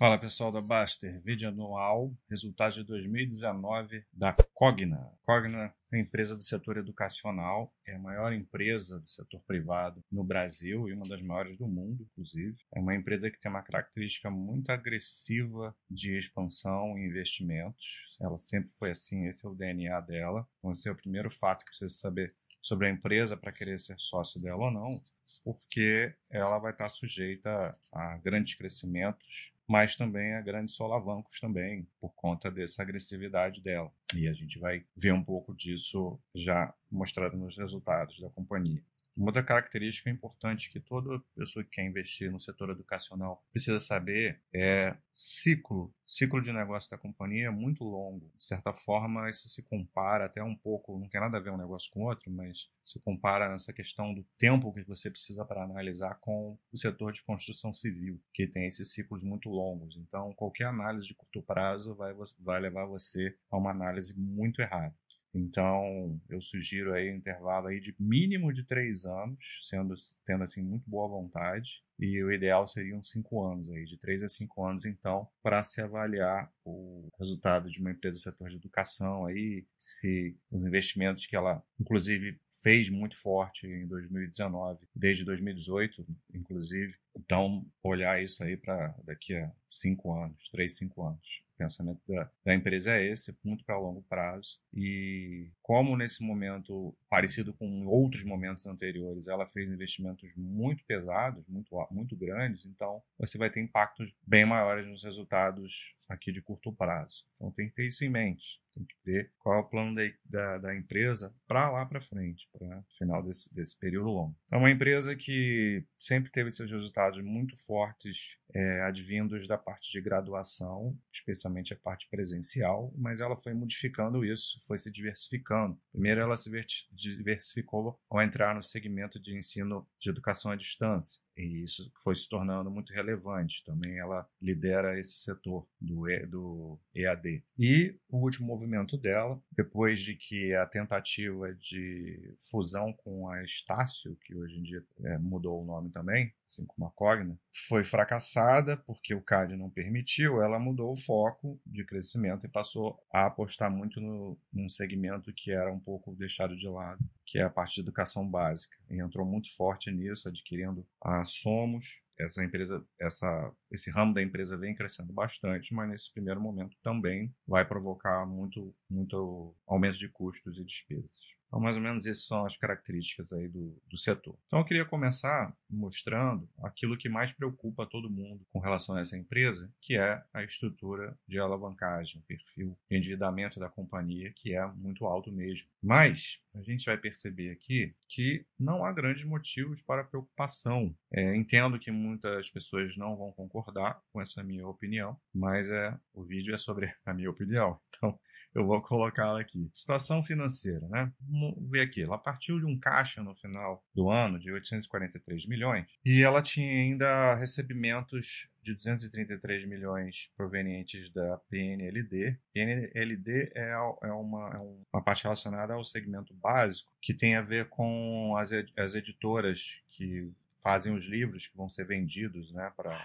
Fala 0.00 0.18
pessoal 0.18 0.50
da 0.50 0.62
Baster, 0.62 1.20
vídeo 1.20 1.46
anual, 1.46 2.10
resultados 2.30 2.74
de 2.74 2.84
2019 2.84 4.02
da 4.10 4.34
Cogna. 4.54 5.12
Cogna 5.26 5.64
é 5.92 5.94
uma 5.94 6.00
empresa 6.00 6.34
do 6.34 6.42
setor 6.42 6.78
educacional, 6.78 7.70
é 7.86 7.96
a 7.96 7.98
maior 7.98 8.32
empresa 8.32 8.98
do 8.98 9.06
setor 9.06 9.42
privado 9.46 10.02
no 10.10 10.24
Brasil 10.24 10.88
e 10.88 10.94
uma 10.94 11.06
das 11.06 11.20
maiores 11.20 11.58
do 11.58 11.68
mundo, 11.68 12.08
inclusive. 12.12 12.56
É 12.74 12.80
uma 12.80 12.94
empresa 12.94 13.30
que 13.30 13.38
tem 13.38 13.50
uma 13.50 13.60
característica 13.60 14.30
muito 14.30 14.70
agressiva 14.70 15.76
de 15.90 16.16
expansão 16.16 16.96
e 16.96 17.06
investimentos. 17.06 18.16
Ela 18.18 18.38
sempre 18.38 18.70
foi 18.78 18.92
assim, 18.92 19.26
esse 19.26 19.44
é 19.44 19.50
o 19.50 19.54
DNA 19.54 20.00
dela. 20.00 20.48
Então, 20.60 20.72
esse 20.72 20.88
é 20.88 20.92
o 20.92 20.96
primeiro 20.96 21.30
fato 21.30 21.58
que 21.62 21.72
precisa 21.72 21.92
saber 21.92 22.34
sobre 22.62 22.86
a 22.86 22.90
empresa 22.90 23.36
para 23.36 23.52
querer 23.52 23.78
ser 23.78 23.96
sócio 23.98 24.40
dela 24.40 24.64
ou 24.64 24.70
não, 24.70 25.02
porque 25.44 26.14
ela 26.30 26.58
vai 26.58 26.72
estar 26.72 26.88
sujeita 26.88 27.76
a 27.92 28.16
grandes 28.16 28.54
crescimentos 28.54 29.50
mas 29.70 29.94
também 29.94 30.34
a 30.34 30.40
grandes 30.40 30.74
solavancos 30.74 31.38
também, 31.38 31.86
por 32.00 32.12
conta 32.16 32.50
dessa 32.50 32.82
agressividade 32.82 33.62
dela. 33.62 33.88
E 34.16 34.26
a 34.26 34.32
gente 34.32 34.58
vai 34.58 34.84
ver 34.96 35.12
um 35.12 35.22
pouco 35.22 35.54
disso 35.54 36.18
já 36.34 36.74
mostrado 36.90 37.36
nos 37.36 37.56
resultados 37.56 38.18
da 38.18 38.28
companhia. 38.30 38.82
Uma 39.20 39.28
outra 39.28 39.42
característica 39.42 40.08
importante 40.08 40.70
que 40.70 40.80
toda 40.80 41.22
pessoa 41.36 41.62
que 41.62 41.72
quer 41.72 41.84
investir 41.84 42.32
no 42.32 42.40
setor 42.40 42.70
educacional 42.70 43.44
precisa 43.52 43.78
saber 43.78 44.40
é 44.50 44.96
ciclo. 45.14 45.94
Ciclo 46.06 46.40
de 46.40 46.50
negócio 46.50 46.90
da 46.90 46.96
companhia 46.96 47.48
é 47.48 47.50
muito 47.50 47.84
longo. 47.84 48.32
De 48.34 48.42
certa 48.42 48.72
forma, 48.72 49.28
isso 49.28 49.46
se 49.46 49.62
compara 49.62 50.24
até 50.24 50.42
um 50.42 50.56
pouco, 50.56 50.98
não 50.98 51.06
tem 51.06 51.20
nada 51.20 51.36
a 51.36 51.40
ver 51.40 51.50
um 51.50 51.58
negócio 51.58 51.90
com 51.90 52.00
o 52.00 52.08
outro, 52.08 52.30
mas 52.30 52.70
se 52.82 52.98
compara 53.00 53.50
nessa 53.50 53.74
questão 53.74 54.14
do 54.14 54.24
tempo 54.38 54.72
que 54.72 54.84
você 54.84 55.10
precisa 55.10 55.44
para 55.44 55.64
analisar 55.64 56.18
com 56.20 56.58
o 56.72 56.76
setor 56.78 57.12
de 57.12 57.22
construção 57.22 57.74
civil, 57.74 58.18
que 58.32 58.46
tem 58.46 58.68
esses 58.68 58.90
ciclos 58.90 59.22
muito 59.22 59.50
longos. 59.50 59.98
Então, 59.98 60.32
qualquer 60.32 60.64
análise 60.64 61.06
de 61.06 61.14
curto 61.14 61.42
prazo 61.42 61.94
vai, 61.94 62.14
vai 62.38 62.58
levar 62.58 62.86
você 62.86 63.36
a 63.50 63.58
uma 63.58 63.70
análise 63.70 64.18
muito 64.18 64.62
errada. 64.62 64.94
Então, 65.32 66.20
eu 66.28 66.40
sugiro 66.40 66.92
aí 66.92 67.12
um 67.12 67.16
intervalo 67.16 67.68
aí 67.68 67.80
de 67.80 67.94
mínimo 67.98 68.52
de 68.52 68.64
três 68.64 69.06
anos, 69.06 69.38
sendo 69.62 69.94
tendo 70.26 70.42
assim 70.42 70.62
muito 70.62 70.88
boa 70.90 71.08
vontade, 71.08 71.82
e 71.98 72.22
o 72.22 72.32
ideal 72.32 72.66
seriam 72.66 73.02
cinco 73.02 73.44
anos 73.44 73.70
aí, 73.70 73.84
de 73.84 73.96
três 73.96 74.22
a 74.22 74.28
cinco 74.28 74.64
anos, 74.64 74.84
então, 74.84 75.28
para 75.42 75.62
se 75.62 75.80
avaliar 75.80 76.52
o 76.64 77.08
resultado 77.18 77.70
de 77.70 77.80
uma 77.80 77.92
empresa 77.92 78.16
do 78.16 78.22
setor 78.22 78.48
de 78.50 78.56
educação 78.56 79.26
aí, 79.26 79.64
se 79.78 80.36
os 80.50 80.64
investimentos 80.64 81.26
que 81.26 81.36
ela, 81.36 81.62
inclusive, 81.78 82.40
fez 82.62 82.88
muito 82.90 83.16
forte 83.16 83.66
em 83.66 83.86
2019, 83.86 84.86
desde 84.94 85.24
2018, 85.24 86.06
inclusive. 86.34 86.94
Então, 87.16 87.64
olhar 87.82 88.22
isso 88.22 88.42
aí 88.44 88.56
para 88.56 88.94
daqui 89.04 89.34
a 89.34 89.50
cinco 89.68 90.12
anos, 90.12 90.48
três, 90.50 90.76
cinco 90.76 91.02
anos 91.06 91.42
pensamento 91.60 92.00
da, 92.08 92.30
da 92.44 92.54
empresa 92.54 92.94
é 92.94 93.06
esse, 93.06 93.36
muito 93.44 93.62
para 93.64 93.78
longo 93.78 94.02
prazo. 94.08 94.58
E 94.72 95.50
como 95.70 95.96
nesse 95.96 96.20
momento, 96.24 96.92
parecido 97.08 97.54
com 97.54 97.86
outros 97.86 98.24
momentos 98.24 98.66
anteriores, 98.66 99.28
ela 99.28 99.46
fez 99.46 99.70
investimentos 99.70 100.28
muito 100.36 100.84
pesados, 100.84 101.46
muito, 101.46 101.70
muito 101.92 102.16
grandes, 102.16 102.66
então 102.66 103.00
você 103.16 103.38
vai 103.38 103.50
ter 103.50 103.60
impactos 103.60 104.12
bem 104.26 104.44
maiores 104.44 104.84
nos 104.84 105.04
resultados 105.04 105.94
aqui 106.08 106.32
de 106.32 106.42
curto 106.42 106.72
prazo. 106.72 107.24
Então 107.36 107.52
tem 107.52 107.68
que 107.68 107.74
ter 107.74 107.86
isso 107.86 108.04
em 108.04 108.08
mente. 108.08 108.60
Tem 108.72 108.84
que 108.84 108.94
ver 109.04 109.32
qual 109.38 109.56
é 109.56 109.58
o 109.58 109.64
plano 109.64 109.94
da, 109.94 110.02
da, 110.24 110.58
da 110.58 110.76
empresa 110.76 111.34
para 111.46 111.70
lá 111.70 111.86
para 111.86 112.00
frente, 112.00 112.48
para 112.52 112.82
final 112.98 113.22
desse, 113.22 113.52
desse 113.54 113.78
período 113.78 114.10
longo. 114.10 114.36
É 114.50 114.56
uma 114.56 114.70
empresa 114.70 115.16
que 115.16 115.84
sempre 115.98 116.30
teve 116.30 116.50
seus 116.50 116.70
resultados 116.70 117.22
muito 117.22 117.56
fortes, 117.56 118.36
é, 118.54 118.82
advindos 118.82 119.46
da 119.46 119.58
parte 119.58 119.90
de 119.90 120.00
graduação, 120.00 120.96
especialmente 121.12 121.72
a 121.72 121.76
parte 121.76 122.08
presencial, 122.08 122.92
mas 122.96 123.20
ela 123.20 123.36
foi 123.36 123.54
modificando 123.54 124.24
isso, 124.24 124.62
foi 124.66 124.78
se 124.78 124.90
diversificando. 124.90 125.50
Primeiro, 125.92 126.20
ela 126.20 126.36
se 126.36 126.50
diversificou 126.90 127.98
ao 128.08 128.22
entrar 128.22 128.54
no 128.54 128.62
segmento 128.62 129.20
de 129.20 129.36
ensino 129.36 129.86
de 129.98 130.10
educação 130.10 130.50
à 130.50 130.56
distância. 130.56 131.20
E 131.40 131.64
isso 131.64 131.90
foi 132.02 132.14
se 132.14 132.28
tornando 132.28 132.70
muito 132.70 132.92
relevante. 132.92 133.64
Também 133.64 133.98
ela 133.98 134.28
lidera 134.40 134.98
esse 134.98 135.22
setor 135.22 135.66
do, 135.80 136.08
e, 136.08 136.26
do 136.26 136.78
EAD. 136.94 137.42
E 137.58 137.96
o 138.08 138.18
último 138.18 138.46
movimento 138.46 138.98
dela, 138.98 139.42
depois 139.50 140.00
de 140.00 140.14
que 140.14 140.54
a 140.54 140.66
tentativa 140.66 141.54
de 141.54 142.36
fusão 142.50 142.92
com 142.92 143.28
a 143.28 143.42
Estácio, 143.42 144.16
que 144.24 144.34
hoje 144.34 144.58
em 144.58 144.62
dia 144.62 144.84
é, 145.04 145.18
mudou 145.18 145.62
o 145.62 145.64
nome 145.64 145.90
também, 145.90 146.32
assim 146.46 146.66
como 146.66 146.86
a 146.86 146.90
Cogna, 146.90 147.38
foi 147.68 147.84
fracassada 147.84 148.76
porque 148.76 149.14
o 149.14 149.22
CAD 149.22 149.56
não 149.56 149.70
permitiu, 149.70 150.42
ela 150.42 150.58
mudou 150.58 150.92
o 150.92 150.96
foco 150.96 151.60
de 151.64 151.84
crescimento 151.84 152.44
e 152.44 152.50
passou 152.50 152.98
a 153.12 153.26
apostar 153.26 153.70
muito 153.70 154.00
no, 154.00 154.36
num 154.52 154.68
segmento 154.68 155.32
que 155.32 155.52
era 155.52 155.72
um 155.72 155.78
pouco 155.78 156.14
deixado 156.14 156.56
de 156.56 156.68
lado, 156.68 157.02
que 157.30 157.38
é 157.38 157.44
a 157.44 157.50
parte 157.50 157.76
de 157.76 157.82
educação 157.82 158.28
básica. 158.28 158.76
E 158.90 159.00
entrou 159.00 159.24
muito 159.24 159.54
forte 159.56 159.88
nisso, 159.88 160.28
adquirindo 160.28 160.84
a 161.00 161.24
Somos. 161.24 162.02
Essa 162.18 162.44
empresa, 162.44 162.84
essa, 163.00 163.52
esse 163.70 163.88
ramo 163.88 164.12
da 164.12 164.20
empresa 164.20 164.58
vem 164.58 164.74
crescendo 164.74 165.12
bastante, 165.12 165.72
mas 165.72 165.88
nesse 165.88 166.12
primeiro 166.12 166.40
momento 166.40 166.76
também 166.82 167.32
vai 167.46 167.64
provocar 167.64 168.26
muito, 168.26 168.74
muito 168.90 169.54
aumento 169.64 169.96
de 169.96 170.08
custos 170.08 170.58
e 170.58 170.64
despesas. 170.64 171.39
Então, 171.50 171.58
mais 171.58 171.74
ou 171.74 171.82
menos, 171.82 172.06
essas 172.06 172.24
são 172.24 172.46
as 172.46 172.56
características 172.56 173.32
aí 173.32 173.48
do, 173.48 173.76
do 173.88 173.98
setor. 173.98 174.38
Então, 174.46 174.60
eu 174.60 174.64
queria 174.64 174.84
começar 174.84 175.52
mostrando 175.68 176.48
aquilo 176.62 176.96
que 176.96 177.08
mais 177.08 177.32
preocupa 177.32 177.84
todo 177.84 178.08
mundo 178.08 178.46
com 178.52 178.60
relação 178.60 178.94
a 178.94 179.00
essa 179.00 179.18
empresa, 179.18 179.68
que 179.80 179.96
é 179.96 180.22
a 180.32 180.44
estrutura 180.44 181.18
de 181.26 181.40
alavancagem, 181.40 182.22
perfil 182.22 182.78
de 182.88 182.96
endividamento 182.96 183.58
da 183.58 183.68
companhia, 183.68 184.32
que 184.32 184.54
é 184.54 184.64
muito 184.64 185.04
alto 185.06 185.32
mesmo. 185.32 185.68
Mas, 185.82 186.40
a 186.54 186.62
gente 186.62 186.84
vai 186.84 186.96
perceber 186.96 187.50
aqui 187.50 187.94
que 188.08 188.46
não 188.56 188.84
há 188.84 188.92
grandes 188.92 189.24
motivos 189.24 189.82
para 189.82 190.04
preocupação. 190.04 190.94
É, 191.12 191.34
entendo 191.34 191.80
que 191.80 191.90
muitas 191.90 192.48
pessoas 192.48 192.96
não 192.96 193.16
vão 193.16 193.32
concordar 193.32 194.00
com 194.12 194.20
essa 194.20 194.42
minha 194.44 194.68
opinião, 194.68 195.16
mas 195.34 195.68
é, 195.68 195.98
o 196.14 196.22
vídeo 196.22 196.54
é 196.54 196.58
sobre 196.58 196.94
a 197.04 197.12
minha 197.12 197.30
opinião. 197.30 197.80
Então, 197.96 198.18
eu 198.54 198.66
vou 198.66 198.80
colocá-la 198.82 199.40
aqui. 199.40 199.70
Situação 199.72 200.22
financeira, 200.22 200.86
né? 200.88 201.12
Vamos 201.20 201.70
ver 201.70 201.82
aqui. 201.82 202.02
Ela 202.02 202.18
partiu 202.18 202.58
de 202.58 202.66
um 202.66 202.78
caixa 202.78 203.22
no 203.22 203.34
final 203.36 203.84
do 203.94 204.10
ano 204.10 204.38
de 204.38 204.50
843 204.50 205.46
milhões 205.46 205.86
e 206.04 206.22
ela 206.22 206.42
tinha 206.42 206.68
ainda 206.68 207.34
recebimentos 207.34 208.48
de 208.62 208.74
233 208.74 209.66
milhões 209.66 210.30
provenientes 210.36 211.10
da 211.10 211.38
PNLD. 211.48 212.36
PNLD 212.52 213.52
é, 213.54 213.70
é, 213.70 214.12
uma, 214.12 214.50
é 214.50 214.58
uma 214.92 215.02
parte 215.02 215.22
relacionada 215.22 215.74
ao 215.74 215.84
segmento 215.84 216.34
básico 216.34 216.90
que 217.00 217.14
tem 217.14 217.36
a 217.36 217.42
ver 217.42 217.68
com 217.68 218.36
as, 218.36 218.52
ed 218.52 218.72
as 218.76 218.94
editoras 218.94 219.82
que 219.90 220.30
fazem 220.62 220.94
os 220.94 221.06
livros 221.06 221.46
que 221.46 221.56
vão 221.56 221.68
ser 221.68 221.86
vendidos 221.86 222.52
né, 222.52 222.70
para 222.76 223.00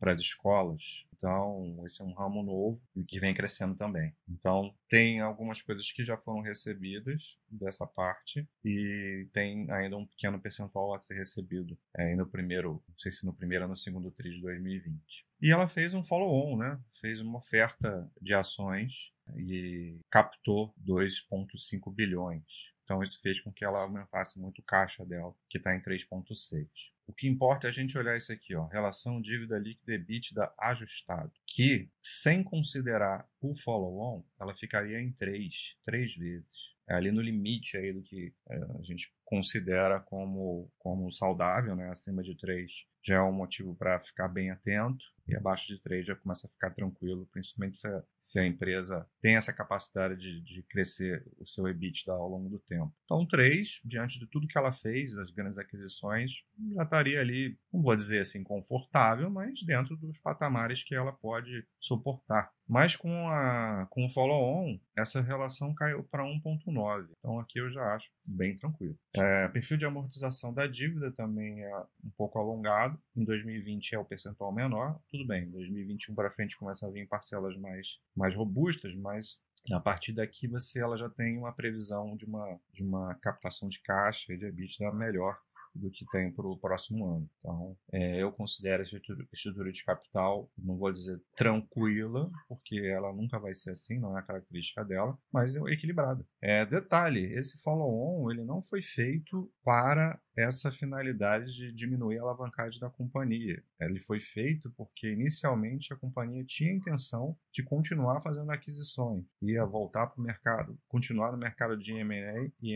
as 0.00 0.20
escolas. 0.20 1.06
Então, 1.22 1.80
esse 1.86 2.02
é 2.02 2.04
um 2.04 2.12
ramo 2.12 2.42
novo 2.42 2.82
e 2.96 3.04
que 3.04 3.20
vem 3.20 3.32
crescendo 3.32 3.76
também. 3.76 4.12
Então, 4.28 4.74
tem 4.88 5.20
algumas 5.20 5.62
coisas 5.62 5.92
que 5.92 6.04
já 6.04 6.16
foram 6.16 6.40
recebidas 6.40 7.38
dessa 7.48 7.86
parte 7.86 8.44
e 8.64 9.28
tem 9.32 9.70
ainda 9.70 9.96
um 9.96 10.04
pequeno 10.04 10.40
percentual 10.40 10.92
a 10.92 10.98
ser 10.98 11.14
recebido 11.14 11.78
é, 11.96 12.16
no 12.16 12.26
primeiro, 12.26 12.82
não 12.88 12.98
sei 12.98 13.12
se 13.12 13.24
no 13.24 13.32
primeiro 13.32 13.66
ou 13.66 13.70
no 13.70 13.76
segundo 13.76 14.10
TRI 14.10 14.32
de 14.32 14.40
2020. 14.40 15.24
E 15.40 15.52
ela 15.52 15.68
fez 15.68 15.94
um 15.94 16.04
follow-on, 16.04 16.56
né? 16.56 16.80
Fez 17.00 17.20
uma 17.20 17.38
oferta 17.38 18.10
de 18.20 18.34
ações 18.34 19.12
e 19.36 20.00
captou 20.10 20.74
2,5 20.84 21.94
bilhões. 21.94 22.72
Então, 22.82 23.00
isso 23.00 23.20
fez 23.20 23.40
com 23.40 23.52
que 23.52 23.64
ela 23.64 23.82
aumentasse 23.82 24.40
muito 24.40 24.58
o 24.58 24.64
caixa 24.64 25.04
dela, 25.06 25.32
que 25.48 25.58
está 25.58 25.74
em 25.74 25.80
3,6. 25.80 26.66
O 27.06 27.12
que 27.12 27.28
importa 27.28 27.66
é 27.66 27.70
a 27.70 27.72
gente 27.72 27.98
olhar 27.98 28.16
isso 28.16 28.32
aqui, 28.32 28.54
ó, 28.54 28.66
relação 28.66 29.20
dívida 29.20 29.58
líquida 29.58 29.94
EBITDA 29.94 30.52
ajustado, 30.58 31.32
que 31.46 31.90
sem 32.02 32.42
considerar 32.42 33.28
o 33.40 33.54
follow-on, 33.54 34.24
ela 34.40 34.54
ficaria 34.54 35.00
em 35.00 35.12
3, 35.12 35.76
3 35.84 36.16
vezes. 36.16 36.72
É 36.88 36.94
ali 36.94 37.10
no 37.10 37.20
limite 37.20 37.76
aí 37.76 37.92
do 37.92 38.02
que 38.02 38.32
é, 38.48 38.56
a 38.56 38.82
gente 38.82 39.12
considera 39.32 39.98
como, 39.98 40.70
como 40.78 41.10
saudável, 41.10 41.74
né? 41.74 41.88
acima 41.88 42.22
de 42.22 42.36
3 42.36 42.70
já 43.02 43.16
é 43.16 43.22
um 43.22 43.32
motivo 43.32 43.74
para 43.74 43.98
ficar 43.98 44.28
bem 44.28 44.50
atento 44.50 45.04
e 45.26 45.34
abaixo 45.34 45.66
de 45.66 45.80
3 45.80 46.06
já 46.06 46.16
começa 46.16 46.46
a 46.46 46.50
ficar 46.50 46.70
tranquilo, 46.70 47.28
principalmente 47.32 47.76
se 47.76 47.86
a, 47.86 48.02
se 48.20 48.38
a 48.38 48.46
empresa 48.46 49.06
tem 49.20 49.36
essa 49.36 49.52
capacidade 49.52 50.16
de, 50.16 50.40
de, 50.42 50.62
crescer 50.64 51.24
o 51.38 51.46
seu 51.46 51.66
EBITDA 51.68 52.12
ao 52.12 52.28
longo 52.28 52.48
do 52.48 52.58
tempo. 52.58 52.92
Então, 53.04 53.26
3, 53.26 53.80
diante 53.84 54.18
de 54.18 54.26
tudo 54.26 54.46
que 54.46 54.58
ela 54.58 54.72
fez, 54.72 55.16
as 55.16 55.30
grandes 55.30 55.58
aquisições, 55.58 56.32
já 56.74 56.82
estaria 56.82 57.20
ali, 57.20 57.56
não 57.72 57.82
vou 57.82 57.94
dizer 57.96 58.20
assim 58.20 58.42
confortável, 58.42 59.30
mas 59.30 59.62
dentro 59.62 59.96
dos 59.96 60.18
patamares 60.18 60.82
que 60.82 60.94
ela 60.94 61.12
pode 61.12 61.66
suportar. 61.80 62.52
Mas 62.68 62.96
com, 62.96 63.28
a, 63.28 63.86
com 63.90 64.06
o 64.06 64.10
follow-on, 64.10 64.78
essa 64.96 65.20
relação 65.20 65.74
caiu 65.74 66.04
para 66.04 66.24
1.9. 66.24 67.08
Então 67.18 67.38
aqui 67.38 67.60
eu 67.60 67.70
já 67.70 67.94
acho 67.94 68.10
bem 68.24 68.56
tranquilo. 68.56 68.96
É, 69.14 69.21
É, 69.22 69.48
perfil 69.48 69.76
de 69.76 69.84
amortização 69.84 70.52
da 70.52 70.66
dívida 70.66 71.12
também 71.12 71.62
é 71.62 71.76
um 72.04 72.10
pouco 72.16 72.40
alongado. 72.40 73.00
Em 73.14 73.24
2020 73.24 73.94
é 73.94 73.98
o 73.98 74.04
percentual 74.04 74.52
menor. 74.52 75.00
Tudo 75.08 75.24
bem, 75.24 75.44
em 75.44 75.50
2021 75.50 76.12
para 76.14 76.32
frente 76.32 76.56
começa 76.56 76.86
a 76.86 76.90
vir 76.90 77.06
parcelas 77.06 77.56
mais, 77.56 78.00
mais 78.16 78.34
robustas, 78.34 78.92
mas 78.96 79.40
a 79.70 79.78
partir 79.78 80.12
daqui 80.12 80.48
você 80.48 80.80
ela 80.80 80.96
já 80.96 81.08
tem 81.08 81.38
uma 81.38 81.52
previsão 81.52 82.16
de 82.16 82.24
uma, 82.24 82.58
de 82.72 82.82
uma 82.82 83.14
captação 83.16 83.68
de 83.68 83.80
caixa 83.82 84.32
e 84.32 84.36
de 84.36 84.46
EBITDA 84.46 84.92
melhor 84.92 85.38
do 85.74 85.90
que 85.90 86.04
tem 86.06 86.32
para 86.32 86.46
o 86.46 86.58
próximo 86.58 87.06
ano. 87.06 87.30
Então, 87.38 87.76
é, 87.92 88.22
eu 88.22 88.32
considero 88.32 88.82
a 88.82 88.84
estrutura, 89.32 89.72
de 89.72 89.84
capital, 89.84 90.50
não 90.56 90.76
vou 90.76 90.92
dizer 90.92 91.20
tranquila, 91.36 92.30
porque 92.48 92.78
ela 92.78 93.12
nunca 93.12 93.38
vai 93.38 93.54
ser 93.54 93.70
assim, 93.70 93.98
não 93.98 94.16
é 94.16 94.20
a 94.20 94.24
característica 94.24 94.84
dela, 94.84 95.16
mas 95.32 95.56
equilibrada. 95.56 96.24
É, 96.40 96.64
detalhe, 96.66 97.32
esse 97.32 97.60
follow-on 97.62 98.30
ele 98.30 98.44
não 98.44 98.62
foi 98.62 98.82
feito 98.82 99.50
para 99.64 100.20
essa 100.36 100.70
finalidade 100.72 101.54
de 101.54 101.72
diminuir 101.72 102.18
a 102.18 102.22
alavancagem 102.22 102.80
da 102.80 102.88
companhia. 102.88 103.62
Ele 103.80 103.98
foi 104.00 104.20
feito 104.20 104.70
porque 104.76 105.12
inicialmente 105.12 105.92
a 105.92 105.96
companhia 105.96 106.44
tinha 106.44 106.72
a 106.72 106.76
intenção 106.76 107.36
de 107.52 107.62
continuar 107.62 108.20
fazendo 108.22 108.50
aquisições, 108.50 109.24
ia 109.42 109.64
voltar 109.64 110.06
para 110.06 110.20
o 110.20 110.24
mercado, 110.24 110.78
continuar 110.88 111.32
no 111.32 111.38
mercado 111.38 111.76
de 111.76 111.92
M&A 111.92 112.50
e 112.60 112.74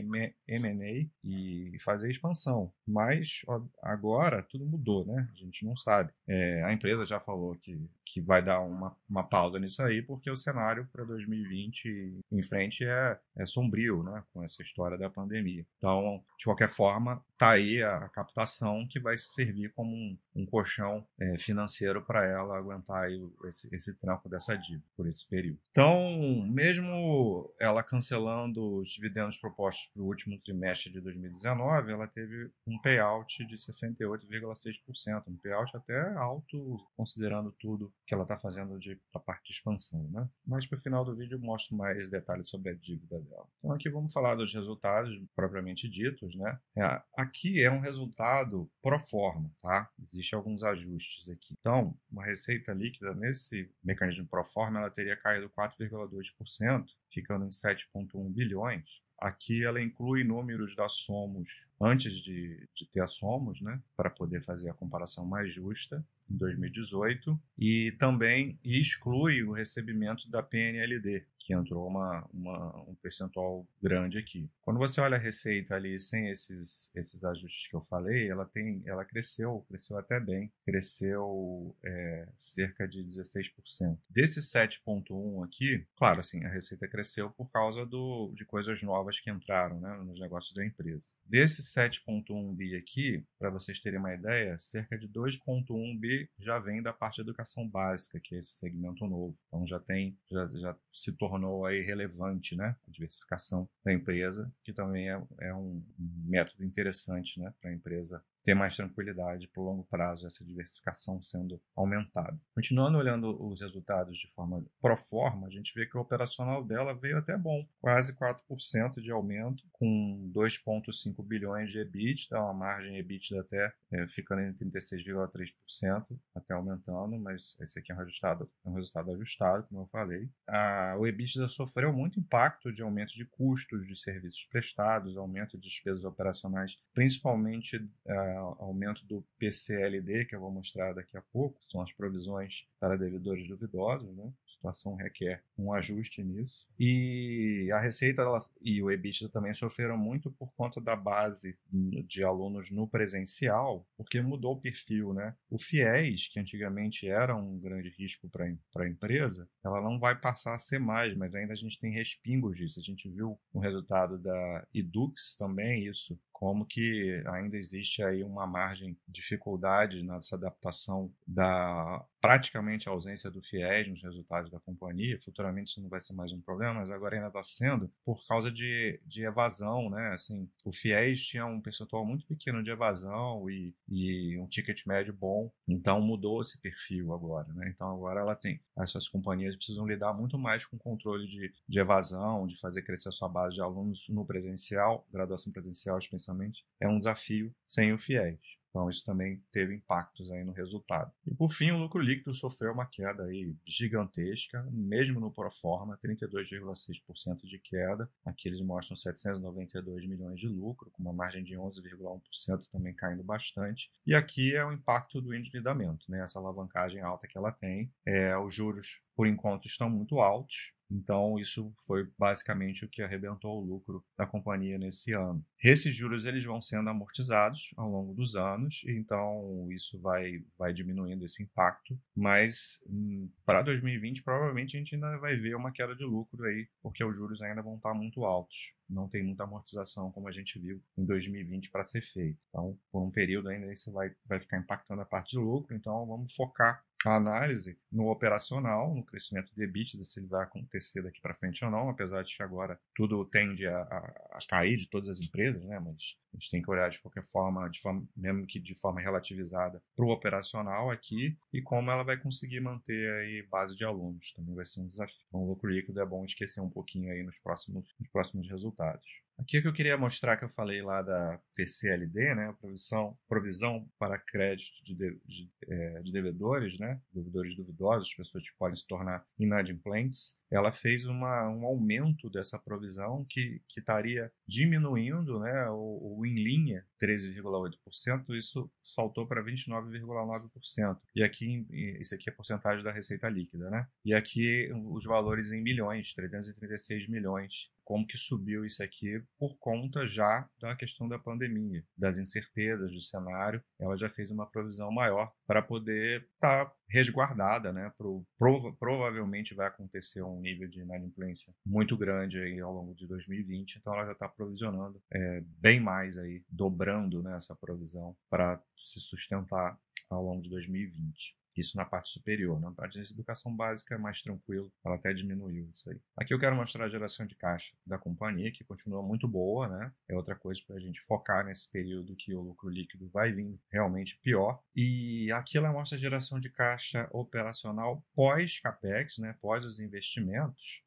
M&A 0.48 1.08
e 1.24 1.78
fazer 1.84 2.10
expansão. 2.10 2.72
Mas 2.86 3.42
agora 3.82 4.42
tudo 4.42 4.64
mudou, 4.64 5.04
né? 5.04 5.28
A 5.32 5.36
gente 5.36 5.64
não 5.64 5.76
sabe. 5.76 6.12
É, 6.28 6.62
a 6.64 6.72
empresa 6.72 7.04
já 7.04 7.18
falou 7.18 7.56
que, 7.56 7.78
que 8.04 8.20
vai 8.20 8.42
dar 8.42 8.60
uma, 8.60 8.96
uma 9.08 9.24
pausa 9.24 9.58
nisso 9.58 9.82
aí 9.82 10.02
porque 10.02 10.30
o 10.30 10.36
cenário 10.36 10.88
para 10.92 11.04
2020 11.04 12.20
em 12.30 12.42
frente 12.42 12.84
é, 12.84 13.18
é 13.36 13.46
sombrio, 13.46 14.02
né? 14.02 14.22
Com 14.32 14.42
essa 14.42 14.62
história 14.62 14.96
da 14.96 15.10
pandemia. 15.10 15.66
Então, 15.78 16.22
de 16.38 16.44
qualquer 16.44 16.68
forma, 16.68 17.22
tá 17.36 17.50
aí 17.50 17.82
a, 17.82 18.08
captação 18.08 18.86
que 18.88 18.98
vai 18.98 19.16
servir 19.16 19.72
como 19.72 19.90
um, 19.90 20.16
um 20.34 20.46
colchão 20.46 21.06
é, 21.20 21.38
financeiro 21.38 22.02
para 22.02 22.24
ela 22.24 22.56
aguentar 22.56 23.08
esse, 23.44 23.74
esse 23.74 23.92
tranco 23.94 24.28
dessa 24.28 24.56
dívida 24.56 24.84
por 24.96 25.06
esse 25.06 25.26
período. 25.28 25.58
Então, 25.70 26.46
mesmo 26.46 27.52
ela 27.60 27.82
cancelando 27.82 28.78
os 28.78 28.88
dividendos 28.88 29.36
propostos 29.36 29.90
para 29.92 30.02
o 30.02 30.06
último 30.06 30.38
trimestre 30.38 30.90
de 30.90 31.00
2019, 31.00 31.92
ela 31.92 32.06
teve 32.06 32.50
um 32.66 32.75
payout 32.78 33.44
de 33.46 33.56
68,6%, 33.56 35.24
um 35.28 35.36
payout 35.36 35.76
até 35.76 36.14
alto 36.14 36.78
considerando 36.96 37.52
tudo 37.58 37.92
que 38.06 38.14
ela 38.14 38.22
está 38.22 38.38
fazendo 38.38 38.78
de 38.78 39.00
a 39.14 39.18
parte 39.18 39.48
de 39.48 39.54
expansão, 39.54 40.08
né? 40.10 40.28
Mas 40.46 40.66
para 40.66 40.76
o 40.76 40.80
final 40.80 41.04
do 41.04 41.14
vídeo 41.14 41.36
eu 41.36 41.40
mostro 41.40 41.76
mais 41.76 42.08
detalhes 42.08 42.48
sobre 42.48 42.70
a 42.70 42.74
dívida 42.74 43.20
dela. 43.20 43.46
Então 43.58 43.72
aqui 43.72 43.88
vamos 43.88 44.12
falar 44.12 44.34
dos 44.34 44.52
resultados 44.52 45.10
propriamente 45.34 45.88
ditos, 45.88 46.34
né? 46.36 46.58
É, 46.76 47.02
aqui 47.16 47.62
é 47.62 47.70
um 47.70 47.80
resultado 47.80 48.70
pro 48.82 48.98
forma, 48.98 49.50
tá? 49.62 49.90
Existem 50.00 50.36
alguns 50.36 50.62
ajustes 50.62 51.28
aqui. 51.28 51.54
Então, 51.60 51.96
uma 52.10 52.24
receita 52.24 52.72
líquida 52.72 53.14
nesse 53.14 53.70
mecanismo 53.82 54.26
pro 54.26 54.44
forma, 54.44 54.78
ela 54.78 54.90
teria 54.90 55.16
caído 55.16 55.50
4,2%, 55.50 56.84
ficando 57.12 57.44
em 57.44 57.50
7,1 57.50 58.32
bilhões. 58.32 59.02
Aqui 59.18 59.64
ela 59.64 59.80
inclui 59.80 60.24
números 60.24 60.76
da 60.76 60.88
Somos 60.88 61.66
antes 61.80 62.16
de, 62.16 62.68
de 62.74 62.86
ter 62.86 63.00
a 63.00 63.06
Somos, 63.06 63.60
né, 63.60 63.80
para 63.96 64.10
poder 64.10 64.42
fazer 64.42 64.70
a 64.70 64.74
comparação 64.74 65.24
mais 65.24 65.52
justa 65.52 66.04
em 66.30 66.36
2018 66.36 67.38
e 67.58 67.92
também 67.98 68.58
exclui 68.64 69.42
o 69.42 69.52
recebimento 69.52 70.28
da 70.30 70.42
PNLD, 70.42 71.24
que 71.38 71.54
entrou 71.54 71.86
uma, 71.86 72.28
uma, 72.32 72.76
um 72.88 72.94
percentual 72.96 73.66
grande 73.80 74.18
aqui. 74.18 74.50
Quando 74.62 74.78
você 74.78 75.00
olha 75.00 75.16
a 75.16 75.20
receita 75.20 75.76
ali 75.76 75.98
sem 76.00 76.28
esses, 76.28 76.90
esses 76.92 77.22
ajustes 77.22 77.68
que 77.68 77.76
eu 77.76 77.82
falei, 77.82 78.28
ela 78.28 78.44
tem, 78.44 78.82
ela 78.84 79.04
cresceu, 79.04 79.64
cresceu 79.68 79.96
até 79.96 80.18
bem, 80.18 80.52
cresceu 80.64 81.76
é, 81.84 82.28
cerca 82.36 82.88
de 82.88 83.04
16%. 83.04 83.96
Desse 84.10 84.40
7,1 84.40 85.44
aqui, 85.44 85.86
claro, 85.96 86.18
assim, 86.18 86.44
a 86.44 86.48
receita 86.48 86.88
cresceu 86.88 87.30
por 87.30 87.48
causa 87.52 87.86
do, 87.86 88.32
de 88.34 88.44
coisas 88.44 88.82
novas 88.82 89.20
que 89.20 89.30
entraram 89.30 89.78
né, 89.78 89.96
nos 89.98 90.18
negócios 90.18 90.52
da 90.52 90.66
empresa. 90.66 91.14
Desse 91.24 91.62
7,1 91.74 92.54
bi 92.54 92.76
aqui, 92.76 93.24
para 93.38 93.50
vocês 93.50 93.80
terem 93.80 93.98
uma 93.98 94.14
ideia, 94.14 94.58
cerca 94.58 94.98
de 94.98 95.08
2,1 95.08 95.98
bi 95.98 96.28
já 96.38 96.58
vem 96.58 96.82
da 96.82 96.92
parte 96.92 97.16
de 97.16 97.22
educação 97.22 97.68
básica, 97.68 98.20
que 98.20 98.34
é 98.34 98.38
esse 98.38 98.58
segmento 98.58 99.06
novo. 99.06 99.34
Então 99.48 99.66
já 99.66 99.78
tem, 99.78 100.16
já, 100.30 100.46
já 100.48 100.76
se 100.92 101.12
tornou 101.12 101.64
aí 101.66 101.82
relevante, 101.82 102.56
né? 102.56 102.76
A 102.86 102.90
diversificação 102.90 103.68
da 103.84 103.92
empresa, 103.92 104.52
que 104.64 104.72
também 104.72 105.10
é, 105.10 105.22
é 105.40 105.54
um 105.54 105.82
método 105.98 106.64
interessante, 106.64 107.38
né? 107.40 107.52
Para 107.60 107.70
a 107.70 107.74
empresa 107.74 108.24
ter 108.46 108.54
mais 108.54 108.76
tranquilidade 108.76 109.48
para 109.48 109.60
o 109.60 109.64
longo 109.64 109.84
prazo, 109.90 110.24
essa 110.24 110.44
diversificação 110.44 111.20
sendo 111.20 111.60
aumentada. 111.74 112.38
Continuando 112.54 112.96
olhando 112.96 113.44
os 113.44 113.60
resultados 113.60 114.16
de 114.16 114.28
forma 114.28 114.64
pro 114.80 114.96
forma, 114.96 115.48
a 115.48 115.50
gente 115.50 115.74
vê 115.74 115.84
que 115.84 115.98
o 115.98 116.00
operacional 116.00 116.64
dela 116.64 116.94
veio 116.94 117.18
até 117.18 117.36
bom, 117.36 117.66
quase 117.80 118.14
4% 118.14 119.00
de 119.00 119.10
aumento, 119.10 119.64
com 119.72 120.30
2,5 120.32 121.26
bilhões 121.26 121.70
de 121.70 121.80
EBITDA, 121.80 122.40
uma 122.40 122.54
margem 122.54 122.96
EBITDA 122.98 123.40
até 123.40 123.72
é, 123.90 124.06
ficando 124.06 124.42
em 124.42 124.54
36,3%, 124.54 126.16
até 126.32 126.54
aumentando, 126.54 127.18
mas 127.18 127.56
esse 127.60 127.80
aqui 127.80 127.90
é 127.90 127.96
um 127.96 127.98
resultado, 127.98 128.48
é 128.64 128.68
um 128.68 128.74
resultado 128.74 129.10
ajustado, 129.10 129.66
como 129.66 129.82
eu 129.82 129.86
falei. 129.86 130.30
A, 130.46 130.94
o 130.96 131.04
EBITDA 131.04 131.48
sofreu 131.48 131.92
muito 131.92 132.20
impacto 132.20 132.72
de 132.72 132.82
aumento 132.82 133.14
de 133.14 133.24
custos 133.24 133.84
de 133.88 133.96
serviços 133.96 134.44
prestados, 134.44 135.16
aumento 135.16 135.58
de 135.58 135.66
despesas 135.66 136.04
operacionais, 136.04 136.78
principalmente 136.94 137.84
é, 138.06 138.35
aumento 138.36 139.04
do 139.06 139.24
PCLD, 139.38 140.24
que 140.26 140.34
eu 140.34 140.40
vou 140.40 140.50
mostrar 140.50 140.92
daqui 140.92 141.16
a 141.16 141.22
pouco, 141.32 141.60
são 141.70 141.80
as 141.80 141.92
provisões 141.92 142.66
para 142.78 142.96
devedores 142.96 143.46
duvidosos, 143.48 144.14
né? 144.16 144.24
A 144.24 144.50
situação 144.50 144.94
requer 144.94 145.42
um 145.58 145.72
ajuste 145.72 146.22
nisso. 146.22 146.66
E 146.78 147.70
a 147.72 147.80
receita 147.80 148.22
ela, 148.22 148.44
e 148.60 148.82
o 148.82 148.90
EBITDA 148.90 149.28
também 149.28 149.54
sofreram 149.54 149.96
muito 149.96 150.30
por 150.30 150.52
conta 150.54 150.80
da 150.80 150.96
base 150.96 151.56
de 151.70 152.24
alunos 152.24 152.70
no 152.70 152.88
presencial, 152.88 153.86
porque 153.96 154.20
mudou 154.20 154.54
o 154.54 154.60
perfil, 154.60 155.12
né? 155.12 155.34
O 155.50 155.58
FIES, 155.58 156.28
que 156.28 156.40
antigamente 156.40 157.08
era 157.08 157.36
um 157.36 157.58
grande 157.58 157.90
risco 157.98 158.28
para 158.28 158.84
a 158.84 158.88
empresa, 158.88 159.48
ela 159.64 159.80
não 159.80 159.98
vai 159.98 160.18
passar 160.18 160.54
a 160.54 160.58
ser 160.58 160.78
mais, 160.78 161.16
mas 161.16 161.34
ainda 161.34 161.52
a 161.52 161.56
gente 161.56 161.78
tem 161.78 161.92
respingos 161.92 162.56
disso. 162.56 162.80
A 162.80 162.82
gente 162.82 163.08
viu 163.08 163.38
o 163.52 163.58
resultado 163.58 164.18
da 164.18 164.66
Edux 164.72 165.36
também, 165.36 165.86
isso 165.86 166.18
como 166.36 166.66
que 166.66 167.22
ainda 167.28 167.56
existe 167.56 168.02
aí 168.02 168.22
uma 168.22 168.46
margem 168.46 168.92
de 169.08 169.20
dificuldade 169.22 170.02
nessa 170.02 170.36
adaptação 170.36 171.10
da 171.26 172.04
praticamente 172.20 172.88
ausência 172.90 173.30
do 173.30 173.40
FIES 173.40 173.88
nos 173.88 174.02
resultados 174.02 174.50
da 174.50 174.60
companhia. 174.60 175.18
Futuramente 175.22 175.70
isso 175.70 175.80
não 175.80 175.88
vai 175.88 176.00
ser 176.00 176.12
mais 176.12 176.32
um 176.32 176.40
problema, 176.42 176.74
mas 176.74 176.90
agora 176.90 177.14
ainda 177.16 177.28
está 177.28 177.42
sendo 177.42 177.90
por 178.04 178.26
causa 178.26 178.50
de, 178.50 179.00
de 179.06 179.24
evasão, 179.24 179.88
né? 179.88 180.10
Assim, 180.12 180.46
o 180.62 180.72
FIES 180.72 181.22
tinha 181.22 181.46
um 181.46 181.58
percentual 181.58 182.04
muito 182.04 182.26
pequeno 182.26 182.62
de 182.62 182.70
evasão 182.70 183.48
e, 183.48 183.74
e 183.88 184.38
um 184.38 184.46
ticket 184.46 184.84
médio 184.84 185.14
bom, 185.14 185.50
então 185.66 186.02
mudou 186.02 186.42
esse 186.42 186.60
perfil 186.60 187.14
agora, 187.14 187.50
né? 187.54 187.72
Então 187.74 187.88
agora 187.94 188.20
ela 188.20 188.36
tem, 188.36 188.60
essas 188.76 189.08
companhias 189.08 189.56
precisam 189.56 189.86
lidar 189.86 190.12
muito 190.12 190.36
mais 190.36 190.66
com 190.66 190.76
controle 190.76 191.26
de, 191.26 191.50
de 191.66 191.78
evasão, 191.78 192.46
de 192.46 192.60
fazer 192.60 192.82
crescer 192.82 193.08
a 193.08 193.12
sua 193.12 193.28
base 193.28 193.54
de 193.54 193.62
alunos 193.62 194.04
no 194.10 194.26
presencial, 194.26 195.06
graduação 195.10 195.50
presencial 195.50 195.96
especialmente 196.26 196.64
é 196.80 196.88
um 196.88 196.98
desafio 196.98 197.54
sem 197.68 197.92
o 197.92 197.98
FIES. 197.98 198.40
Então 198.68 198.90
isso 198.90 199.02
também 199.06 199.42
teve 199.50 199.74
impactos 199.74 200.30
aí 200.30 200.44
no 200.44 200.52
resultado. 200.52 201.10
E 201.26 201.34
por 201.34 201.50
fim, 201.50 201.70
o 201.70 201.78
lucro 201.78 201.98
líquido 201.98 202.34
sofreu 202.34 202.72
uma 202.72 202.84
queda 202.84 203.24
aí 203.24 203.56
gigantesca, 203.66 204.62
mesmo 204.70 205.18
no 205.18 205.32
pro 205.32 205.50
forma, 205.50 205.98
32,6% 206.04 207.46
de 207.46 207.58
queda. 207.58 208.10
Aqui 208.22 208.48
eles 208.48 208.60
mostram 208.60 208.94
792 208.94 210.06
milhões 210.06 210.38
de 210.38 210.46
lucro, 210.46 210.90
com 210.90 211.02
uma 211.02 211.12
margem 211.14 211.42
de 211.42 211.54
11,1% 211.54 212.66
também 212.70 212.94
caindo 212.94 213.24
bastante. 213.24 213.90
E 214.06 214.14
aqui 214.14 214.54
é 214.54 214.62
o 214.62 214.72
impacto 214.72 215.22
do 215.22 215.34
endividamento, 215.34 216.04
né? 216.10 216.22
Essa 216.22 216.38
alavancagem 216.38 217.00
alta 217.00 217.26
que 217.26 217.38
ela 217.38 217.52
tem. 217.52 217.90
É, 218.04 218.36
os 218.36 218.54
juros, 218.54 219.00
por 219.14 219.26
enquanto, 219.26 219.66
estão 219.66 219.88
muito 219.88 220.20
altos, 220.20 220.75
então, 220.90 221.38
isso 221.38 221.72
foi 221.86 222.08
basicamente 222.18 222.84
o 222.84 222.88
que 222.88 223.02
arrebentou 223.02 223.60
o 223.60 223.64
lucro 223.64 224.04
da 224.16 224.26
companhia 224.26 224.78
nesse 224.78 225.12
ano. 225.12 225.44
Esses 225.62 225.94
juros 225.94 226.24
eles 226.24 226.44
vão 226.44 226.60
sendo 226.60 226.88
amortizados 226.88 227.74
ao 227.76 227.90
longo 227.90 228.14
dos 228.14 228.36
anos, 228.36 228.84
então 228.86 229.68
isso 229.70 230.00
vai, 230.00 230.44
vai 230.56 230.72
diminuindo 230.72 231.24
esse 231.24 231.42
impacto, 231.42 231.98
mas 232.14 232.80
hum, 232.88 233.28
para 233.44 233.62
2020 233.62 234.22
provavelmente 234.22 234.76
a 234.76 234.78
gente 234.78 234.94
ainda 234.94 235.16
vai 235.18 235.36
ver 235.36 235.56
uma 235.56 235.72
queda 235.72 235.94
de 235.94 236.04
lucro 236.04 236.44
aí, 236.44 236.68
porque 236.82 237.04
os 237.04 237.16
juros 237.16 237.42
ainda 237.42 237.62
vão 237.62 237.76
estar 237.76 237.94
muito 237.94 238.24
altos. 238.24 238.74
Não 238.88 239.08
tem 239.08 239.24
muita 239.24 239.42
amortização 239.42 240.12
como 240.12 240.28
a 240.28 240.32
gente 240.32 240.58
viu 240.60 240.80
em 240.96 241.04
2020 241.04 241.70
para 241.70 241.82
ser 241.82 242.02
feito. 242.02 242.38
Então, 242.48 242.78
por 242.92 243.02
um 243.02 243.10
período 243.10 243.48
ainda 243.48 243.72
isso 243.72 243.90
vai, 243.90 244.14
vai 244.24 244.38
ficar 244.38 244.58
impactando 244.58 245.02
a 245.02 245.06
parte 245.06 245.32
de 245.32 245.38
lucro, 245.38 245.74
então 245.74 246.06
vamos 246.06 246.32
focar 246.34 246.84
a 247.08 247.16
análise 247.16 247.78
no 247.90 248.10
operacional, 248.10 248.94
no 248.94 249.04
crescimento 249.04 249.52
de 249.54 249.62
EBITDA, 249.62 250.04
se 250.04 250.20
ele 250.20 250.26
vai 250.26 250.44
acontecer 250.44 251.02
daqui 251.02 251.20
para 251.20 251.34
frente 251.34 251.64
ou 251.64 251.70
não, 251.70 251.88
apesar 251.88 252.22
de 252.22 252.36
que 252.36 252.42
agora 252.42 252.78
tudo 252.94 253.24
tende 253.24 253.66
a, 253.66 253.78
a, 253.78 253.98
a, 254.32 254.38
cair 254.48 254.76
de 254.76 254.88
todas 254.88 255.08
as 255.08 255.20
empresas, 255.20 255.64
né? 255.64 255.78
Mas 255.78 256.16
a 256.32 256.36
gente 256.36 256.50
tem 256.50 256.62
que 256.62 256.70
olhar 256.70 256.90
de 256.90 257.00
qualquer 257.00 257.24
forma, 257.24 257.68
de 257.70 257.80
forma 257.80 258.06
mesmo 258.16 258.46
que 258.46 258.58
de 258.58 258.74
forma 258.78 259.00
relativizada, 259.00 259.82
para 259.94 260.04
o 260.04 260.10
operacional 260.10 260.90
aqui 260.90 261.36
e 261.52 261.62
como 261.62 261.90
ela 261.90 262.02
vai 262.02 262.16
conseguir 262.16 262.60
manter 262.60 263.12
aí 263.20 263.46
base 263.50 263.76
de 263.76 263.84
alunos. 263.84 264.32
Também 264.32 264.54
vai 264.54 264.64
ser 264.64 264.80
um 264.80 264.86
desafio. 264.86 265.16
Então, 265.28 265.40
o 265.42 265.48
lucro 265.48 265.70
líquido 265.70 266.00
é 266.00 266.06
bom 266.06 266.24
esquecer 266.24 266.60
um 266.60 266.70
pouquinho 266.70 267.10
aí 267.12 267.22
nos 267.22 267.38
próximos, 267.38 267.86
nos 267.98 268.08
próximos 268.10 268.48
resultados. 268.50 269.06
Aqui 269.38 269.58
é 269.58 269.62
que 269.62 269.68
eu 269.68 269.72
queria 269.72 269.98
mostrar 269.98 270.36
que 270.38 270.44
eu 270.44 270.48
falei 270.48 270.80
lá 270.80 271.02
da 271.02 271.38
PCLD, 271.54 272.34
né, 272.34 272.54
provisão, 272.58 273.18
provisão 273.28 273.86
para 273.98 274.18
crédito 274.18 274.82
de, 274.82 274.94
de, 274.94 275.20
de, 275.26 275.50
é, 275.68 276.02
de 276.02 276.10
devedores, 276.10 276.78
né, 276.78 276.95
devedores 277.12 277.54
duvidosos, 277.56 278.14
pessoas 278.14 278.48
que 278.48 278.56
podem 278.58 278.76
se 278.76 278.86
tornar 278.86 279.24
inadimplentes. 279.38 280.34
Ela 280.50 280.70
fez 280.70 281.06
uma, 281.06 281.48
um 281.48 281.64
aumento 281.64 282.30
dessa 282.30 282.58
provisão 282.58 283.26
que, 283.28 283.60
que 283.68 283.80
estaria 283.80 284.32
diminuindo, 284.46 285.40
né, 285.40 285.68
o, 285.70 286.18
o 286.18 286.26
em 286.26 286.34
linha 286.34 286.84
13,8%, 287.02 288.36
isso 288.36 288.70
saltou 288.82 289.26
para 289.26 289.44
29,9%. 289.44 290.98
E 291.14 291.22
aqui, 291.22 291.66
isso 292.00 292.14
aqui 292.14 292.30
é 292.30 292.32
a 292.32 292.36
porcentagem 292.36 292.84
da 292.84 292.92
receita 292.92 293.28
líquida, 293.28 293.68
né? 293.70 293.86
E 294.04 294.14
aqui 294.14 294.70
os 294.72 295.04
valores 295.04 295.52
em 295.52 295.62
milhões, 295.62 296.14
336 296.14 297.08
milhões 297.08 297.70
como 297.86 298.06
que 298.06 298.18
subiu 298.18 298.66
isso 298.66 298.82
aqui 298.82 299.22
por 299.38 299.56
conta 299.58 300.04
já 300.04 300.46
da 300.60 300.74
questão 300.74 301.08
da 301.08 301.20
pandemia, 301.20 301.84
das 301.96 302.18
incertezas 302.18 302.92
do 302.92 303.00
cenário. 303.00 303.62
Ela 303.80 303.96
já 303.96 304.10
fez 304.10 304.32
uma 304.32 304.44
provisão 304.44 304.90
maior 304.90 305.32
para 305.46 305.62
poder 305.62 306.22
estar 306.34 306.66
tá 306.66 306.72
resguardada, 306.90 307.72
né? 307.72 307.92
Pro, 307.96 308.26
prova, 308.36 308.74
provavelmente 308.76 309.54
vai 309.54 309.68
acontecer 309.68 310.20
um 310.22 310.40
nível 310.40 310.68
de 310.68 310.80
inadimplência 310.80 311.54
muito 311.64 311.96
grande 311.96 312.42
aí 312.42 312.58
ao 312.60 312.74
longo 312.74 312.94
de 312.94 313.06
2020, 313.06 313.76
então 313.76 313.94
ela 313.94 314.06
já 314.06 314.12
está 314.12 314.28
provisionando 314.28 315.00
é, 315.12 315.42
bem 315.60 315.78
mais 315.78 316.18
aí, 316.18 316.42
dobrando 316.48 317.22
né, 317.22 317.36
essa 317.36 317.54
provisão 317.54 318.16
para 318.28 318.60
se 318.76 319.00
sustentar 319.00 319.78
ao 320.10 320.24
longo 320.24 320.42
de 320.42 320.50
2020. 320.50 321.36
Isso 321.56 321.76
na 321.76 321.84
parte 321.84 322.10
superior. 322.10 322.60
Na 322.60 322.70
parte 322.70 323.02
de 323.02 323.12
educação 323.12 323.54
básica 323.54 323.94
é 323.94 323.98
mais 323.98 324.20
tranquilo, 324.20 324.72
ela 324.84 324.96
até 324.96 325.12
diminuiu 325.12 325.68
isso 325.70 325.88
aí. 325.90 325.98
Aqui 326.16 326.34
eu 326.34 326.38
quero 326.38 326.56
mostrar 326.56 326.84
a 326.84 326.88
geração 326.88 327.26
de 327.26 327.34
caixa 327.34 327.72
da 327.86 327.98
companhia, 327.98 328.52
que 328.52 328.64
continua 328.64 329.02
muito 329.02 329.26
boa, 329.26 329.68
né? 329.68 329.92
É 330.08 330.14
outra 330.14 330.34
coisa 330.36 330.60
para 330.66 330.76
a 330.76 330.80
gente 330.80 331.00
focar 331.02 331.44
nesse 331.44 331.70
período 331.70 332.16
que 332.16 332.34
o 332.34 332.40
lucro 332.40 332.68
líquido 332.68 333.08
vai 333.08 333.32
vir 333.32 333.58
realmente 333.70 334.18
pior. 334.22 334.60
E 334.74 335.30
aqui 335.32 335.56
ela 335.56 335.72
mostra 335.72 335.96
a 335.96 336.00
geração 336.00 336.38
de 336.38 336.50
caixa 336.50 337.08
operacional 337.12 338.04
pós-capex, 338.14 339.18
né? 339.18 339.34
Pós 339.40 339.64
os 339.64 339.80
investimentos. 339.80 340.82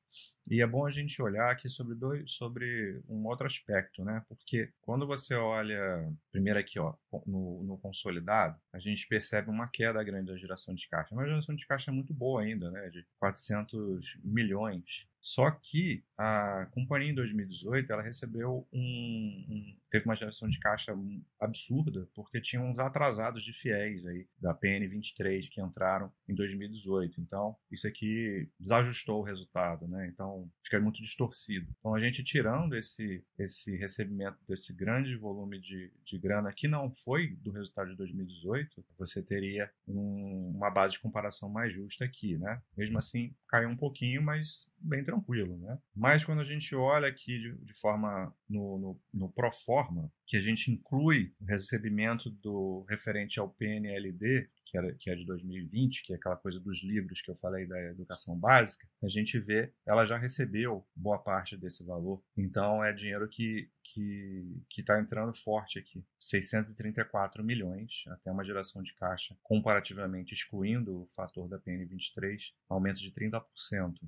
E 0.49 0.61
é 0.61 0.67
bom 0.67 0.85
a 0.85 0.89
gente 0.89 1.21
olhar 1.21 1.51
aqui 1.51 1.69
sobre, 1.69 1.93
dois, 1.93 2.31
sobre 2.31 2.99
um 3.07 3.27
outro 3.27 3.45
aspecto, 3.45 4.03
né? 4.03 4.23
Porque 4.27 4.71
quando 4.81 5.05
você 5.05 5.35
olha, 5.35 6.11
primeiro 6.31 6.57
aqui, 6.57 6.79
ó, 6.79 6.95
no, 7.25 7.63
no 7.63 7.77
consolidado, 7.77 8.59
a 8.73 8.79
gente 8.79 9.07
percebe 9.07 9.49
uma 9.49 9.67
queda 9.67 10.03
grande 10.03 10.31
da 10.31 10.37
geração 10.37 10.73
de 10.73 10.87
caixa. 10.89 11.13
Mas 11.13 11.25
a 11.25 11.29
geração 11.29 11.55
de 11.55 11.67
caixa 11.67 11.91
é 11.91 11.93
muito 11.93 12.15
boa 12.15 12.41
ainda, 12.41 12.71
né? 12.71 12.89
De 12.89 13.05
400 13.19 14.17
milhões. 14.23 15.07
Só 15.21 15.51
que 15.51 16.03
a 16.17 16.65
companhia 16.71 17.11
em 17.11 17.15
2018 17.15 17.91
ela 17.91 18.01
recebeu 18.01 18.65
um, 18.71 18.79
um, 18.79 19.77
teve 19.91 20.05
uma 20.05 20.15
geração 20.15 20.47
de 20.47 20.59
caixa 20.59 20.93
absurda 21.39 22.07
porque 22.15 22.39
tinha 22.39 22.61
uns 22.61 22.79
atrasados 22.79 23.43
de 23.43 23.51
fiéis 23.51 24.05
aí 24.05 24.25
da 24.39 24.53
PN 24.53 24.87
23 24.87 25.49
que 25.49 25.61
entraram 25.61 26.11
em 26.27 26.33
2018. 26.33 27.19
Então 27.19 27.55
isso 27.69 27.87
aqui 27.87 28.49
desajustou 28.59 29.19
o 29.19 29.23
resultado, 29.23 29.87
né? 29.87 30.07
Então 30.07 30.38
fica 30.63 30.79
muito 30.79 31.01
distorcido. 31.01 31.67
Então 31.79 31.95
a 31.95 31.99
gente 31.99 32.23
tirando 32.23 32.75
esse 32.75 33.23
esse 33.37 33.75
recebimento 33.77 34.37
desse 34.47 34.73
grande 34.73 35.15
volume 35.15 35.59
de, 35.59 35.91
de 36.05 36.17
grana 36.17 36.53
que 36.53 36.67
não 36.67 36.91
foi 36.91 37.35
do 37.37 37.51
resultado 37.51 37.89
de 37.89 37.95
2018, 37.97 38.83
você 38.97 39.21
teria 39.21 39.69
um, 39.87 40.53
uma 40.55 40.69
base 40.69 40.93
de 40.93 40.99
comparação 40.99 41.49
mais 41.49 41.73
justa 41.73 42.05
aqui, 42.05 42.37
né? 42.37 42.61
Mesmo 42.77 42.97
assim 42.97 43.33
caiu 43.47 43.69
um 43.69 43.77
pouquinho, 43.77 44.21
mas 44.21 44.67
bem 44.77 45.03
tranquilo, 45.03 45.57
né? 45.57 45.77
Mas 45.95 46.23
quando 46.23 46.39
a 46.39 46.45
gente 46.45 46.73
olha 46.75 47.07
aqui 47.07 47.39
de, 47.39 47.53
de 47.65 47.73
forma 47.73 48.33
no, 48.47 48.79
no, 48.79 49.01
no 49.13 49.31
pro 49.31 49.51
forma, 49.51 50.11
que 50.25 50.37
a 50.37 50.41
gente 50.41 50.71
inclui 50.71 51.33
o 51.39 51.45
recebimento 51.45 52.29
do 52.29 52.85
referente 52.89 53.39
ao 53.39 53.49
PNLD, 53.49 54.49
que, 54.69 54.77
era, 54.77 54.93
que 54.93 55.09
é 55.09 55.15
de 55.15 55.25
2020, 55.25 56.03
que 56.03 56.13
é 56.13 56.15
aquela 56.15 56.37
coisa 56.37 56.59
dos 56.59 56.83
livros 56.83 57.21
que 57.21 57.31
eu 57.31 57.35
falei 57.37 57.67
da 57.67 57.79
educação 57.85 58.37
básica, 58.37 58.87
a 59.03 59.09
gente 59.09 59.39
vê, 59.39 59.73
ela 59.85 60.05
já 60.05 60.17
recebeu 60.17 60.85
boa 60.95 61.17
parte 61.17 61.57
desse 61.57 61.83
valor. 61.83 62.23
Então 62.37 62.83
é 62.83 62.93
dinheiro 62.93 63.27
que 63.27 63.69
que 63.93 64.81
está 64.81 64.99
entrando 64.99 65.33
forte 65.33 65.79
aqui. 65.79 66.03
634 66.19 67.43
milhões, 67.43 68.03
até 68.07 68.31
uma 68.31 68.43
geração 68.43 68.81
de 68.81 68.93
caixa 68.93 69.35
comparativamente 69.43 70.33
excluindo 70.33 71.03
o 71.03 71.07
fator 71.07 71.47
da 71.47 71.59
PN23, 71.59 72.53
aumento 72.67 72.99
de 72.99 73.11
30%. 73.11 73.43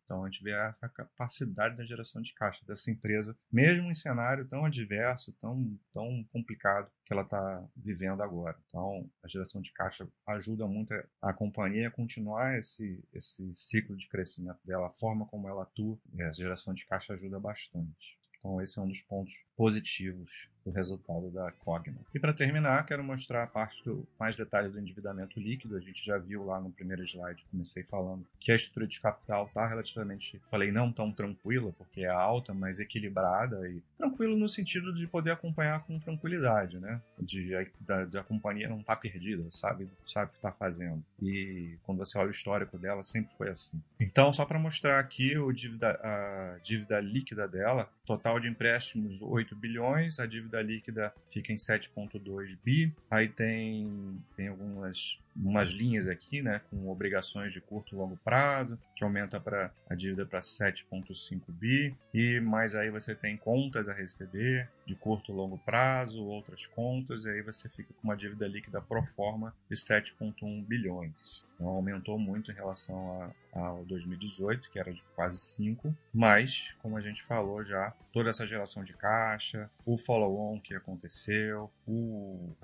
Então 0.03 0.23
a 0.23 0.29
gente 0.29 0.43
vê 0.43 0.51
essa 0.51 0.87
capacidade 0.89 1.77
da 1.77 1.85
geração 1.85 2.21
de 2.21 2.33
caixa 2.33 2.65
dessa 2.65 2.91
empresa, 2.91 3.37
mesmo 3.51 3.89
em 3.89 3.95
cenário 3.95 4.47
tão 4.47 4.65
adverso, 4.65 5.33
tão, 5.39 5.79
tão 5.93 6.23
complicado 6.31 6.91
que 7.05 7.13
ela 7.13 7.23
está 7.23 7.67
vivendo 7.75 8.23
agora. 8.23 8.57
Então, 8.67 9.09
a 9.23 9.27
geração 9.27 9.61
de 9.61 9.71
caixa 9.73 10.07
ajuda 10.27 10.65
muito 10.65 10.93
a 11.21 11.33
companhia 11.33 11.89
a 11.89 11.91
continuar 11.91 12.57
esse, 12.57 13.03
esse 13.13 13.53
ciclo 13.53 13.97
de 13.97 14.07
crescimento 14.07 14.59
dela, 14.65 14.87
a 14.87 14.91
forma 14.91 15.25
como 15.27 15.49
ela 15.49 15.63
atua, 15.63 15.99
a 16.19 16.31
geração 16.31 16.73
de 16.73 16.85
caixa 16.85 17.13
ajuda 17.13 17.39
bastante. 17.39 18.17
Então, 18.39 18.61
esse 18.61 18.79
é 18.79 18.81
um 18.81 18.87
dos 18.87 19.01
pontos 19.01 19.33
positivos 19.61 20.49
do 20.65 20.71
resultado 20.71 21.29
da 21.31 21.51
Cogna. 21.51 21.97
E 22.13 22.19
para 22.19 22.33
terminar, 22.33 22.85
quero 22.85 23.03
mostrar 23.03 23.43
a 23.43 23.47
parte 23.47 23.83
do 23.83 24.07
mais 24.19 24.35
detalhes 24.35 24.71
do 24.71 24.79
endividamento 24.79 25.39
líquido. 25.39 25.75
A 25.75 25.79
gente 25.79 26.03
já 26.05 26.17
viu 26.17 26.45
lá 26.45 26.59
no 26.59 26.71
primeiro 26.71 27.03
slide, 27.03 27.45
comecei 27.49 27.83
falando 27.83 28.25
que 28.39 28.51
a 28.51 28.55
estrutura 28.55 28.87
de 28.87 28.99
capital 28.99 29.47
está 29.47 29.67
relativamente, 29.67 30.41
falei 30.49 30.71
não 30.71 30.91
tão 30.91 31.11
tranquila, 31.11 31.73
porque 31.77 32.01
é 32.01 32.09
alta, 32.09 32.53
mas 32.53 32.79
equilibrada 32.79 33.67
e 33.69 33.81
tranquilo 33.97 34.37
no 34.37 34.47
sentido 34.47 34.93
de 34.93 35.07
poder 35.07 35.31
acompanhar 35.31 35.83
com 35.83 35.99
tranquilidade, 35.99 36.79
né? 36.79 37.01
De, 37.19 37.51
da, 37.79 38.05
da 38.05 38.23
companhia 38.23 38.69
não 38.69 38.79
estar 38.79 38.95
tá 38.95 39.01
perdida, 39.01 39.43
sabe, 39.49 39.89
sabe 40.05 40.29
o 40.29 40.31
que 40.31 40.37
está 40.37 40.51
fazendo. 40.51 41.03
E 41.21 41.77
quando 41.83 41.99
você 41.99 42.17
olha 42.17 42.27
o 42.27 42.31
histórico 42.31 42.77
dela, 42.77 43.03
sempre 43.03 43.33
foi 43.35 43.49
assim. 43.49 43.81
Então, 43.99 44.31
só 44.31 44.45
para 44.45 44.59
mostrar 44.59 44.99
aqui 44.99 45.37
o 45.37 45.51
dívida, 45.51 45.99
a 46.03 46.57
dívida 46.63 46.99
líquida 46.99 47.47
dela, 47.47 47.89
total 48.05 48.39
de 48.39 48.47
empréstimos 48.47 49.21
8 49.21 49.50
bilhões, 49.55 50.19
a 50.19 50.25
dívida 50.25 50.61
líquida 50.61 51.13
fica 51.29 51.51
em 51.51 51.55
7,2 51.55 52.57
bi. 52.63 52.93
Aí 53.09 53.27
tem, 53.27 54.17
tem 54.35 54.47
algumas 54.47 55.17
umas 55.35 55.69
linhas 55.69 56.07
aqui, 56.07 56.41
né, 56.41 56.61
com 56.69 56.89
obrigações 56.89 57.53
de 57.53 57.61
curto 57.61 57.93
e 57.93 57.97
longo 57.97 58.17
prazo, 58.17 58.77
que 58.95 59.03
aumenta 59.03 59.39
para 59.39 59.71
a 59.89 59.95
dívida 59.95 60.25
para 60.25 60.39
7,5 60.39 61.41
bi, 61.49 61.95
e 62.13 62.39
mais 62.39 62.75
aí 62.75 62.89
você 62.89 63.15
tem 63.15 63.37
contas 63.37 63.87
a 63.87 63.93
receber 63.93 64.69
de 64.85 64.95
curto 64.95 65.31
e 65.31 65.35
longo 65.35 65.57
prazo, 65.57 66.23
outras 66.23 66.65
contas, 66.65 67.25
e 67.25 67.29
aí 67.29 67.41
você 67.41 67.69
fica 67.69 67.93
com 67.93 68.07
uma 68.07 68.17
dívida 68.17 68.47
líquida 68.47 68.81
pro 68.81 69.01
forma 69.01 69.53
de 69.69 69.75
7,1 69.75 70.65
bilhões. 70.65 71.43
Então 71.61 71.67
aumentou 71.67 72.17
muito 72.17 72.51
em 72.51 72.55
relação 72.55 73.31
ao 73.53 73.85
2018, 73.85 74.71
que 74.71 74.79
era 74.79 74.91
de 74.91 75.03
quase 75.15 75.37
5, 75.37 75.95
mas, 76.11 76.75
como 76.81 76.97
a 76.97 77.01
gente 77.01 77.21
falou 77.21 77.63
já, 77.63 77.93
toda 78.11 78.31
essa 78.31 78.47
geração 78.47 78.83
de 78.83 78.93
caixa, 78.93 79.69
o 79.85 79.95
follow-on 79.95 80.59
que 80.59 80.73
aconteceu, 80.73 81.69
o, 81.87 82.55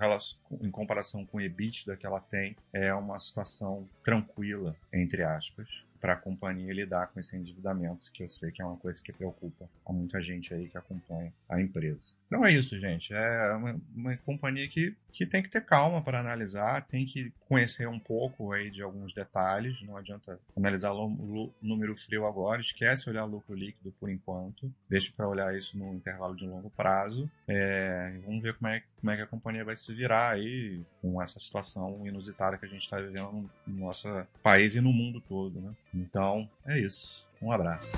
em 0.60 0.70
comparação 0.70 1.24
com 1.24 1.38
o 1.38 1.40
EBITDA 1.40 1.96
que 1.96 2.04
ela 2.04 2.20
tem, 2.20 2.56
é 2.72 2.92
uma 2.94 3.18
situação 3.18 3.88
tranquila, 4.04 4.76
entre 4.92 5.22
aspas, 5.22 5.68
para 6.00 6.14
a 6.14 6.16
companhia 6.16 6.72
lidar 6.72 7.08
com 7.08 7.20
esse 7.20 7.36
endividamento, 7.36 8.10
que 8.12 8.22
eu 8.22 8.28
sei 8.28 8.50
que 8.50 8.62
é 8.62 8.64
uma 8.64 8.76
coisa 8.76 9.02
que 9.02 9.12
preocupa 9.12 9.68
a 9.86 9.92
muita 9.92 10.20
gente 10.20 10.52
aí 10.54 10.68
que 10.68 10.78
acompanha 10.78 11.32
a 11.48 11.60
empresa. 11.60 12.12
Então 12.26 12.44
é 12.44 12.52
isso, 12.52 12.78
gente. 12.78 13.12
É 13.14 13.52
uma, 13.54 13.80
uma 13.94 14.16
companhia 14.18 14.68
que, 14.68 14.94
que 15.12 15.26
tem 15.26 15.42
que 15.42 15.48
ter 15.48 15.64
calma 15.64 16.02
para 16.02 16.20
analisar, 16.20 16.86
tem 16.86 17.06
que 17.06 17.32
conhecer 17.48 17.88
um 17.88 17.98
pouco 17.98 18.52
aí 18.52 18.70
de 18.70 18.82
alguns 18.82 19.14
detalhes. 19.14 19.82
Não 19.82 19.96
adianta 19.96 20.38
analisar 20.56 20.92
o 20.92 21.52
número 21.60 21.96
frio 21.96 22.26
agora, 22.26 22.60
esquece 22.60 23.08
olhar 23.08 23.24
lucro 23.24 23.54
líquido 23.54 23.92
por 23.98 24.10
enquanto, 24.10 24.72
deixa 24.88 25.12
para 25.16 25.28
olhar 25.28 25.56
isso 25.56 25.78
no 25.78 25.94
intervalo 25.94 26.36
de 26.36 26.46
longo 26.46 26.70
prazo. 26.70 27.30
É, 27.48 28.18
vamos 28.24 28.42
ver 28.42 28.54
como 28.54 28.68
é, 28.68 28.82
como 29.00 29.10
é 29.10 29.16
que 29.16 29.22
a 29.22 29.26
companhia 29.26 29.64
vai 29.64 29.76
se 29.76 29.94
virar 29.94 30.32
aí 30.32 30.82
com 31.00 31.22
essa 31.22 31.40
situação 31.40 32.06
inusitada 32.06 32.58
que 32.58 32.66
a 32.66 32.68
gente 32.68 32.82
está 32.82 33.00
vivendo 33.00 33.50
no 33.66 33.86
nosso 33.86 34.08
país 34.42 34.74
e 34.74 34.80
no 34.80 34.92
mundo 34.92 35.20
todo. 35.20 35.60
Né? 35.60 35.72
Então 35.94 36.48
é 36.66 36.78
isso. 36.78 37.26
Um 37.40 37.52
abraço. 37.52 37.92